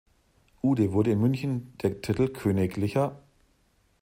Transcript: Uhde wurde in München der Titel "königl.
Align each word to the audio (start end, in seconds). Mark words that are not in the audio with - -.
Uhde 0.63 0.93
wurde 0.93 1.11
in 1.11 1.21
München 1.21 1.77
der 1.83 2.01
Titel 2.01 2.29
"königl. 2.29 3.11